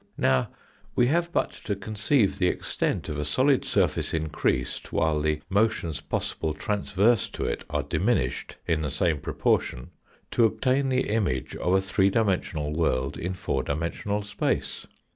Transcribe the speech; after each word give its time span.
Now 0.17 0.49
we 0.95 1.05
have 1.13 1.31
but 1.31 1.51
to 1.65 1.75
conceive 1.75 2.39
the 2.39 2.47
extent 2.47 3.07
of 3.07 3.19
a 3.19 3.23
solid 3.23 3.63
surface 3.65 4.15
increased, 4.15 4.91
while 4.91 5.21
the 5.21 5.41
motions 5.47 6.01
possible 6.01 6.55
tranverse 6.55 7.31
to 7.33 7.45
it 7.45 7.63
are 7.69 7.83
diminished 7.83 8.55
in 8.65 8.81
the 8.81 8.89
same 8.89 9.19
proportion, 9.19 9.91
to 10.31 10.45
obtain 10.45 10.89
the 10.89 11.07
image 11.07 11.55
of 11.55 11.73
a 11.75 11.81
three 11.81 12.09
dimensional 12.09 12.73
world 12.73 13.15
in 13.15 13.35
four 13.35 13.61
dimensional 13.61 14.23
space. 14.23 14.87